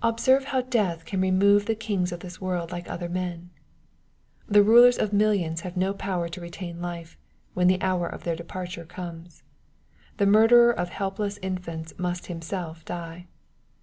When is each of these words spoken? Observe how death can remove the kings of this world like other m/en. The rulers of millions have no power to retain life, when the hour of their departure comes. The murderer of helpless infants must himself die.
Observe 0.00 0.44
how 0.46 0.62
death 0.62 1.04
can 1.04 1.20
remove 1.20 1.66
the 1.66 1.74
kings 1.74 2.12
of 2.12 2.20
this 2.20 2.40
world 2.40 2.72
like 2.72 2.88
other 2.88 3.10
m/en. 3.12 3.50
The 4.48 4.62
rulers 4.62 4.96
of 4.96 5.12
millions 5.12 5.60
have 5.60 5.76
no 5.76 5.92
power 5.92 6.30
to 6.30 6.40
retain 6.40 6.80
life, 6.80 7.18
when 7.52 7.66
the 7.66 7.82
hour 7.82 8.06
of 8.06 8.24
their 8.24 8.36
departure 8.36 8.86
comes. 8.86 9.42
The 10.16 10.24
murderer 10.24 10.72
of 10.72 10.88
helpless 10.88 11.38
infants 11.42 11.92
must 11.98 12.28
himself 12.28 12.86
die. 12.86 13.26